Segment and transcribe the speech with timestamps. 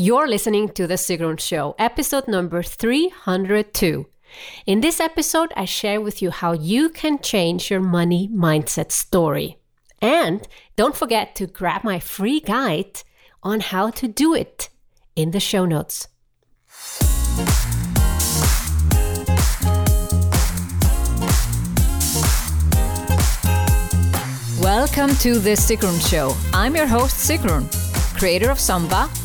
[0.00, 4.06] You're listening to The Sigrun Show, episode number 302.
[4.64, 9.58] In this episode, I share with you how you can change your money mindset story.
[10.00, 13.02] And don't forget to grab my free guide
[13.42, 14.68] on how to do it
[15.16, 16.06] in the show notes.
[24.62, 26.36] Welcome to The Sigrun Show.
[26.54, 27.66] I'm your host, Sigrun,
[28.16, 29.24] creator of SUMBA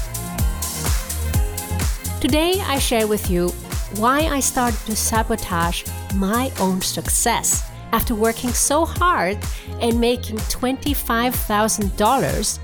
[2.21, 3.49] Today, I share with you
[3.97, 9.39] why I started to sabotage my own success after working so hard
[9.81, 12.59] and making $25,000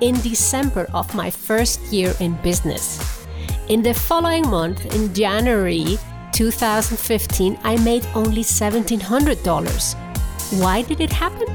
[0.00, 3.26] in December of my first year in business.
[3.68, 5.98] In the following month, in January
[6.32, 9.94] 2015, I made only $1,700.
[10.58, 11.54] Why did it happen?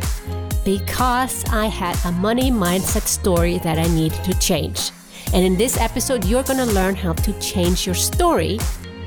[0.63, 4.91] Because I had a money mindset story that I needed to change.
[5.33, 8.59] And in this episode, you're going to learn how to change your story.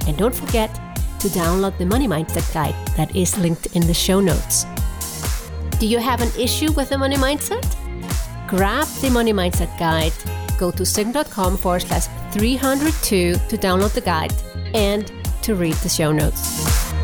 [0.07, 0.73] And don't forget
[1.21, 4.67] to download the Money Mindset Guide that is linked in the show notes.
[5.79, 7.65] Do you have an issue with the money mindset?
[8.47, 10.13] Grab the Money Mindset Guide,
[10.59, 14.35] go to sigrun.com forward slash 302 to download the guide
[14.75, 15.11] and
[15.43, 17.00] to read the show notes.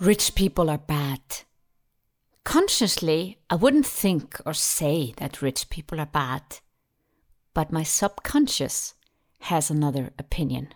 [0.00, 1.20] Rich people are bad.
[2.42, 6.42] Consciously, I wouldn't think or say that rich people are bad,
[7.52, 8.94] but my subconscious
[9.40, 10.68] has another opinion.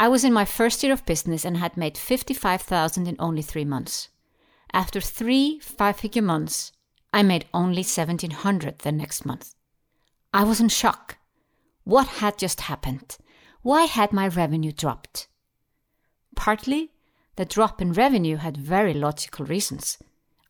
[0.00, 3.66] I was in my first year of business and had made 55,000 in only 3
[3.66, 4.08] months.
[4.72, 6.72] After 3 five-figure months,
[7.12, 9.54] I made only 1700 the next month.
[10.32, 11.18] I was in shock.
[11.84, 13.18] What had just happened?
[13.60, 15.28] Why had my revenue dropped?
[16.34, 16.92] Partly
[17.36, 19.98] the drop in revenue had very logical reasons.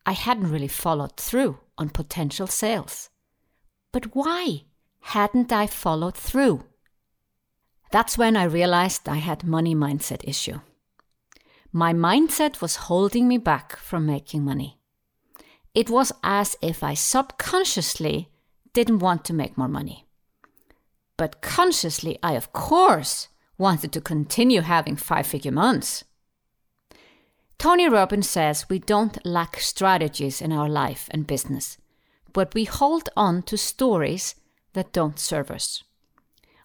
[0.04, 3.09] I hadn't really followed through on potential sales.
[3.93, 4.65] But why
[5.00, 6.65] hadn't I followed through?
[7.91, 10.60] That's when I realized I had money mindset issue.
[11.72, 14.78] My mindset was holding me back from making money.
[15.75, 18.31] It was as if I subconsciously
[18.72, 20.06] didn't want to make more money.
[21.16, 23.28] But consciously, I of course
[23.59, 26.04] wanted to continue having five figure months.
[27.62, 31.78] Tony Robbins says we don't lack strategies in our life and business,
[32.33, 34.34] but we hold on to stories
[34.73, 35.84] that don't serve us.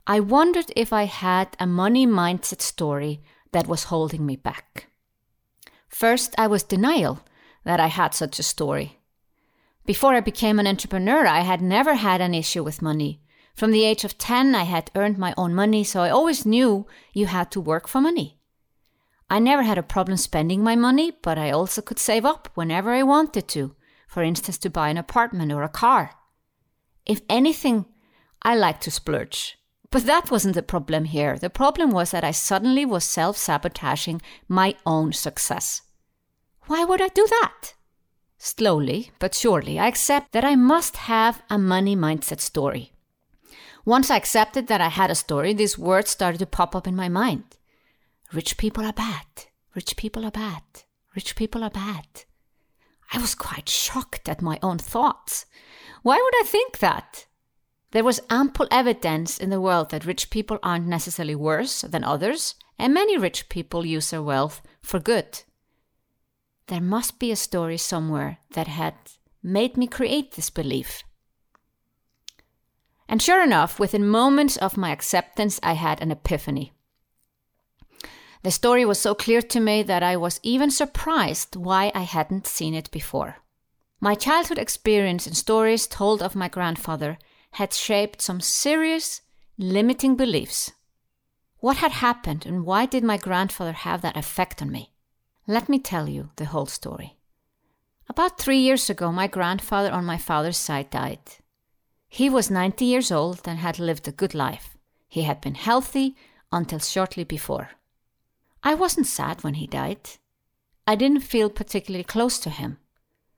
[0.08, 3.22] I wondered if I had a money mindset story
[3.52, 4.88] that was holding me back.
[5.88, 7.20] First, I was denial
[7.64, 8.98] that I had such a story.
[9.86, 13.22] Before I became an entrepreneur, I had never had an issue with money.
[13.54, 16.88] From the age of 10, I had earned my own money, so I always knew
[17.14, 18.37] you had to work for money.
[19.30, 22.92] I never had a problem spending my money, but I also could save up whenever
[22.92, 23.76] I wanted to,
[24.08, 26.12] for instance, to buy an apartment or a car.
[27.06, 27.86] If anything,
[28.42, 29.58] I like to splurge.
[29.90, 31.38] But that wasn't the problem here.
[31.38, 35.82] The problem was that I suddenly was self sabotaging my own success.
[36.68, 37.74] Why would I do that?
[38.38, 42.92] Slowly but surely, I accept that I must have a money mindset story.
[43.86, 46.96] Once I accepted that I had a story, these words started to pop up in
[46.96, 47.57] my mind.
[48.34, 49.26] Rich people are bad.
[49.74, 50.64] Rich people are bad.
[51.16, 52.06] Rich people are bad.
[53.14, 55.46] I was quite shocked at my own thoughts.
[56.04, 57.26] Why would I think that?
[57.92, 62.56] There was ample evidence in the world that rich people aren't necessarily worse than others,
[62.78, 65.44] and many rich people use their wealth for good.
[66.68, 68.96] There must be a story somewhere that had
[69.42, 71.04] made me create this belief.
[73.08, 76.74] And sure enough, within moments of my acceptance, I had an epiphany.
[78.48, 82.48] The story was so clear to me that I was even surprised why I hadn't
[82.48, 83.40] seen it before.
[84.00, 87.18] My childhood experience and stories told of my grandfather
[87.60, 89.20] had shaped some serious,
[89.58, 90.72] limiting beliefs.
[91.60, 94.94] What had happened and why did my grandfather have that effect on me?
[95.46, 97.18] Let me tell you the whole story.
[98.08, 101.20] About three years ago, my grandfather on my father's side died.
[102.08, 104.78] He was 90 years old and had lived a good life.
[105.10, 106.16] He had been healthy
[106.50, 107.72] until shortly before.
[108.64, 110.10] I wasn't sad when he died.
[110.86, 112.78] I didn't feel particularly close to him.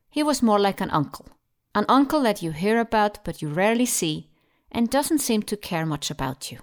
[0.10, 1.28] He was more like an uncle.
[1.76, 4.30] An uncle that you hear about but you rarely see
[4.72, 6.60] and doesn't seem to care much about you.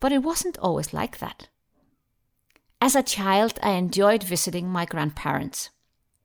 [0.00, 1.48] But it wasn't always like that.
[2.80, 5.70] As a child, I enjoyed visiting my grandparents.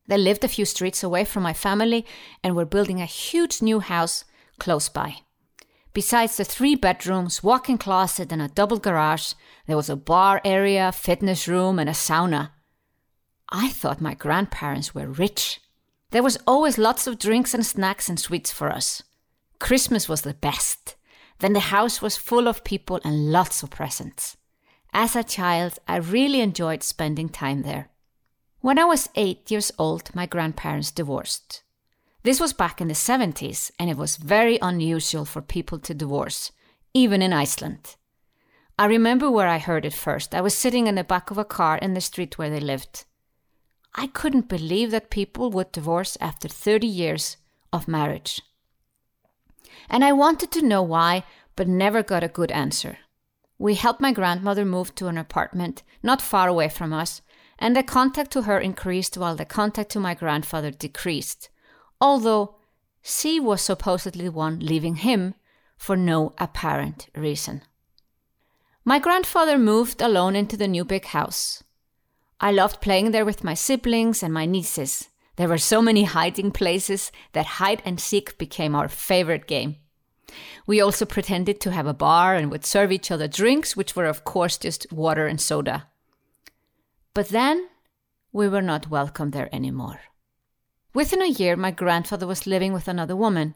[0.06, 2.06] They lived a few streets away from my family
[2.42, 4.24] and were building a huge new house
[4.58, 5.18] close by.
[5.96, 9.32] Besides the three bedrooms, walk in closet, and a double garage,
[9.66, 12.50] there was a bar area, fitness room, and a sauna.
[13.48, 15.58] I thought my grandparents were rich.
[16.10, 19.04] There was always lots of drinks and snacks and sweets for us.
[19.58, 20.96] Christmas was the best.
[21.38, 24.36] Then the house was full of people and lots of presents.
[24.92, 27.88] As a child, I really enjoyed spending time there.
[28.60, 31.62] When I was eight years old, my grandparents divorced.
[32.26, 36.50] This was back in the 70s, and it was very unusual for people to divorce,
[36.92, 37.94] even in Iceland.
[38.76, 40.34] I remember where I heard it first.
[40.34, 43.04] I was sitting in the back of a car in the street where they lived.
[43.94, 47.36] I couldn't believe that people would divorce after 30 years
[47.72, 48.42] of marriage.
[49.88, 51.22] And I wanted to know why,
[51.54, 52.98] but never got a good answer.
[53.56, 57.22] We helped my grandmother move to an apartment not far away from us,
[57.56, 61.50] and the contact to her increased while the contact to my grandfather decreased
[62.00, 62.56] although
[63.02, 65.34] she was supposedly the one leaving him
[65.76, 67.62] for no apparent reason.
[68.84, 71.62] My grandfather moved alone into the new big house.
[72.40, 75.08] I loved playing there with my siblings and my nieces.
[75.36, 79.76] There were so many hiding places that hide and seek became our favorite game.
[80.66, 84.06] We also pretended to have a bar and would serve each other drinks, which were,
[84.06, 85.88] of course, just water and soda.
[87.14, 87.68] But then
[88.32, 90.00] we were not welcome there anymore.
[90.96, 93.54] Within a year, my grandfather was living with another woman,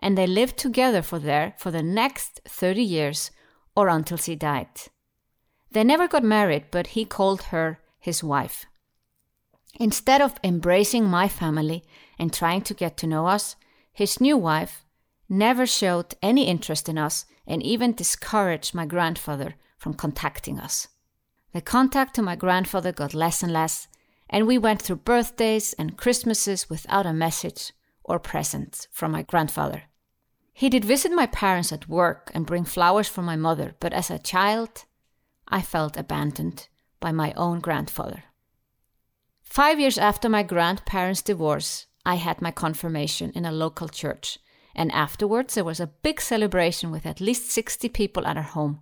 [0.00, 3.30] and they lived together for there for the next 30 years
[3.76, 4.66] or until she died.
[5.70, 8.66] They never got married, but he called her his wife.
[9.78, 11.84] Instead of embracing my family
[12.18, 13.54] and trying to get to know us,
[13.92, 14.84] his new wife
[15.28, 20.88] never showed any interest in us and even discouraged my grandfather from contacting us.
[21.52, 23.86] The contact to my grandfather got less and less,
[24.30, 27.72] and we went through birthdays and Christmases without a message
[28.04, 29.82] or present from my grandfather.
[30.54, 34.10] He did visit my parents at work and bring flowers for my mother, but as
[34.10, 34.84] a child,
[35.48, 36.68] I felt abandoned
[37.00, 38.24] by my own grandfather.
[39.42, 44.38] Five years after my grandparents' divorce, I had my confirmation in a local church,
[44.76, 48.80] and afterwards there was a big celebration with at least 60 people at our home.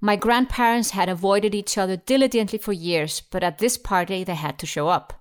[0.00, 4.58] My grandparents had avoided each other diligently for years, but at this party they had
[4.58, 5.14] to show up.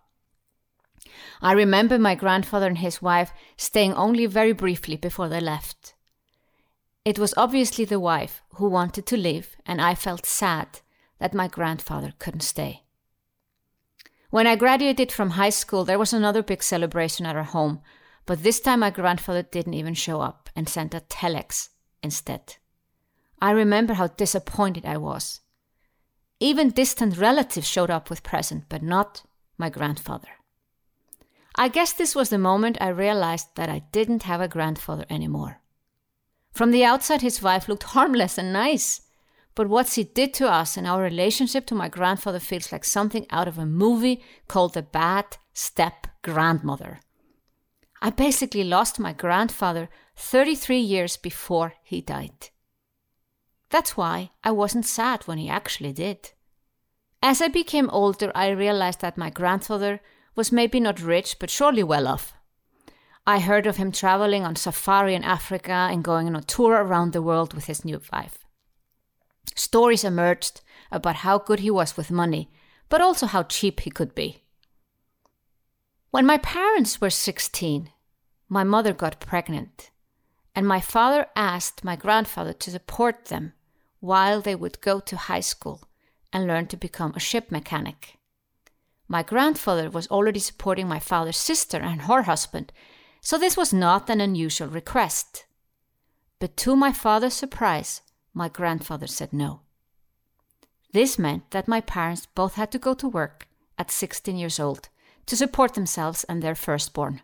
[1.42, 5.94] I remember my grandfather and his wife staying only very briefly before they left.
[7.06, 10.80] It was obviously the wife who wanted to leave, and I felt sad
[11.20, 12.84] that my grandfather couldn't stay.
[14.30, 17.82] When I graduated from high school, there was another big celebration at our home,
[18.26, 21.70] but this time my grandfather didn't even show up and sent a telex
[22.04, 22.58] instead.
[23.42, 25.42] I remember how disappointed I was.
[26.40, 29.24] Even distant relatives showed up with presents, but not
[29.58, 30.30] my grandfather.
[31.56, 35.62] I guess this was the moment I realized that I didn't have a grandfather anymore.
[36.52, 39.02] From the outside, his wife looked harmless and nice,
[39.56, 43.26] but what she did to us and our relationship to my grandfather feels like something
[43.30, 47.00] out of a movie called The Bad Step Grandmother.
[48.02, 52.50] I basically lost my grandfather 33 years before he died.
[53.70, 56.32] That's why I wasn't sad when he actually did.
[57.22, 60.00] As I became older, I realized that my grandfather
[60.36, 62.34] was maybe not rich, but surely well off.
[63.28, 67.14] I heard of him traveling on safari in Africa and going on a tour around
[67.14, 68.46] the world with his new wife.
[69.56, 72.52] Stories emerged about how good he was with money,
[72.90, 74.44] but also how cheap he could be.
[76.12, 77.90] When my parents were 16,
[78.48, 79.90] my mother got pregnant,
[80.56, 83.54] and my father asked my grandfather to support them
[84.00, 85.84] while they would go to high school
[86.32, 88.18] and learn to become a ship mechanic.
[89.08, 92.72] My grandfather was already supporting my father's sister and her husband,
[93.22, 95.46] so this was not an unusual request.
[96.40, 98.02] But to my father's surprise,
[98.34, 99.62] my grandfather said no.
[100.92, 103.48] This meant that my parents both had to go to work
[103.78, 104.90] at 16 years old
[105.26, 107.22] to support themselves and their firstborn,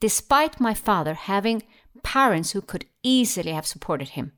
[0.00, 1.62] despite my father having
[2.02, 4.32] parents who could easily have supported him.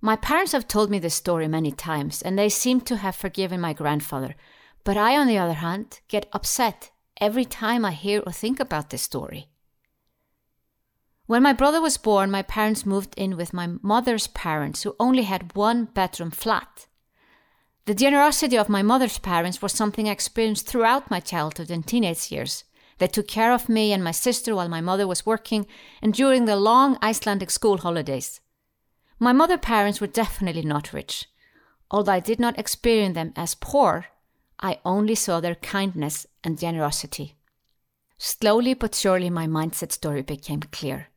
[0.00, 3.60] My parents have told me this story many times, and they seem to have forgiven
[3.60, 4.34] my grandfather.
[4.84, 8.90] But I, on the other hand, get upset every time I hear or think about
[8.90, 9.48] this story.
[11.26, 15.22] When my brother was born, my parents moved in with my mother's parents, who only
[15.22, 16.88] had one bedroom flat.
[17.86, 22.30] The generosity of my mother's parents was something I experienced throughout my childhood and teenage
[22.32, 22.64] years.
[22.98, 25.66] They took care of me and my sister while my mother was working
[26.00, 28.40] and during the long Icelandic school holidays.
[29.18, 31.26] My mother's parents were definitely not rich.
[31.90, 34.06] Although I did not experience them as poor,
[34.60, 37.36] I only saw their kindness and generosity.
[38.18, 41.08] Slowly but surely, my mindset story became clear.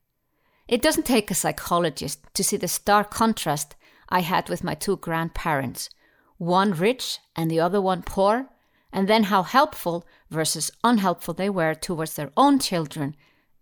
[0.67, 3.75] It doesn't take a psychologist to see the stark contrast
[4.10, 5.89] I had with my two grandparents,
[6.38, 8.50] one rich and the other one poor,
[8.95, 13.13] and then how helpful versus unhelpful they were towards their own children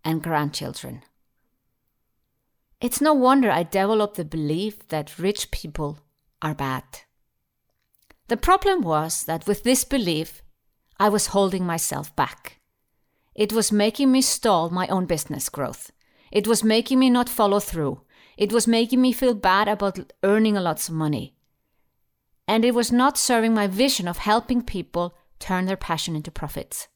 [0.04, 1.02] and grandchildren.
[2.80, 5.98] It's no wonder I developed the belief that rich people
[6.40, 6.84] are bad.
[8.28, 10.40] The problem was that with this belief,
[11.00, 12.60] I was holding myself back.
[13.34, 15.90] It was making me stall my own business growth.
[16.30, 18.02] It was making me not follow through.
[18.36, 21.34] It was making me feel bad about earning a lot of money.
[22.46, 26.88] And it was not serving my vision of helping people turn their passion into profits.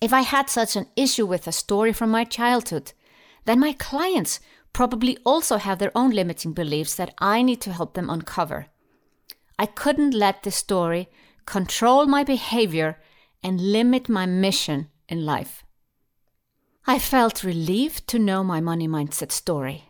[0.00, 2.92] If I had such an issue with a story from my childhood,
[3.44, 4.40] then my clients
[4.72, 8.66] probably also have their own limiting beliefs that I need to help them uncover.
[9.58, 11.08] I couldn't let this story
[11.46, 13.00] control my behavior
[13.42, 15.64] and limit my mission in life.
[16.86, 19.84] I felt relieved to know my money mindset story.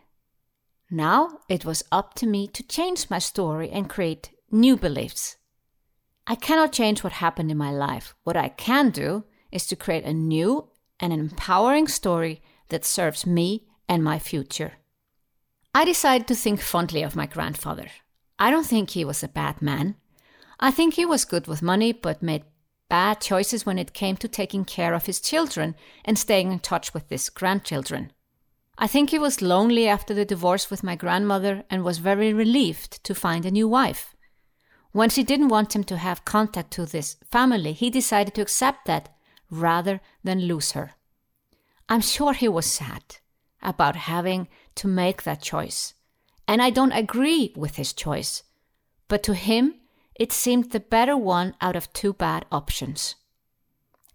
[0.91, 5.37] Now it was up to me to change my story and create new beliefs.
[6.31, 8.15] I cannot change what happened in my life.
[8.23, 10.69] What I can do is to create a new
[11.01, 14.75] and empowering story that serves me and my future.
[15.75, 17.87] I decided to think fondly of my grandfather.
[18.39, 19.97] I don't think he was a bad man.
[20.61, 22.45] I think he was good with money, but made
[22.91, 26.93] bad choices when it came to taking care of his children and staying in touch
[26.93, 28.13] with his grandchildren.
[28.77, 33.03] I think he was lonely after the divorce with my grandmother and was very relieved
[33.05, 34.15] to find a new wife.
[34.99, 38.87] When she didn't want him to have contact to this family, he decided to accept
[38.87, 39.15] that
[39.49, 40.97] rather than lose her.
[41.89, 43.05] I'm sure he was sad
[43.63, 45.95] about having to make that choice,
[46.49, 48.43] and I don't agree with his choice,
[49.07, 49.77] but to him,
[50.17, 53.15] it seemed the better one out of two bad options.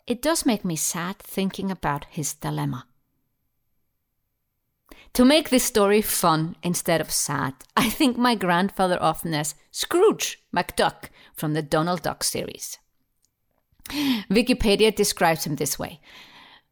[0.05, 2.87] It does make me sad thinking about his dilemma.
[5.13, 10.41] To make this story fun instead of sad, I think my grandfather often as Scrooge
[10.55, 12.79] McDuck from the Donald Duck series.
[13.89, 15.99] Wikipedia describes him this way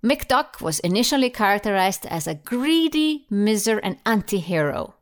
[0.03, 4.95] McDuck was initially characterized as a greedy, miser, and anti hero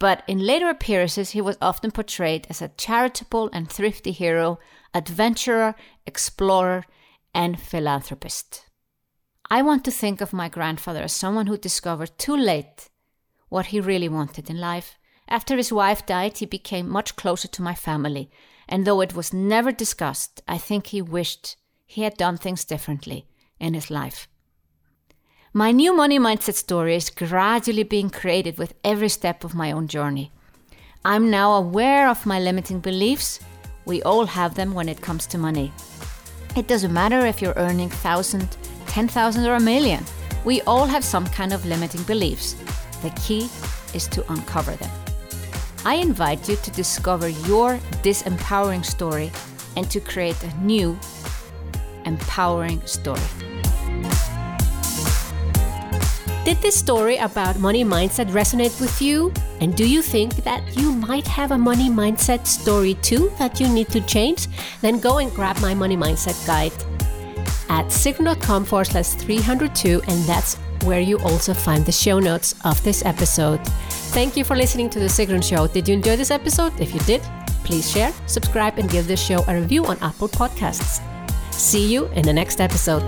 [0.00, 4.58] but in later appearances, he was often portrayed as a charitable and thrifty hero,
[4.94, 5.74] adventurer,
[6.06, 6.86] explorer,
[7.34, 8.64] and philanthropist.
[9.52, 12.88] I want to think of my grandfather as someone who discovered too late
[13.48, 14.96] what he really wanted in life.
[15.28, 18.30] After his wife died, he became much closer to my family,
[18.68, 23.26] and though it was never discussed, I think he wished he had done things differently
[23.58, 24.28] in his life.
[25.52, 29.88] My new money mindset story is gradually being created with every step of my own
[29.88, 30.30] journey.
[31.04, 33.40] I'm now aware of my limiting beliefs.
[33.84, 35.72] We all have them when it comes to money.
[36.56, 38.56] It doesn't matter if you're earning 1,000,
[38.90, 40.04] 10,000, or a million.
[40.44, 42.54] We all have some kind of limiting beliefs.
[43.02, 43.48] The key
[43.94, 44.90] is to uncover them.
[45.84, 49.30] I invite you to discover your disempowering story
[49.76, 50.98] and to create a new,
[52.04, 53.22] empowering story.
[56.44, 59.32] Did this story about money mindset resonate with you?
[59.60, 63.68] And do you think that you might have a money mindset story too that you
[63.68, 64.48] need to change?
[64.80, 66.72] Then go and grab my money mindset guide
[67.68, 72.82] at sigrun.com forward slash 302, and that's where you also find the show notes of
[72.82, 73.60] this episode.
[74.12, 75.66] Thank you for listening to The Sigrun Show.
[75.66, 76.72] Did you enjoy this episode?
[76.80, 77.22] If you did,
[77.64, 81.00] please share, subscribe, and give this show a review on Apple Podcasts.
[81.52, 83.04] See you in the next episode.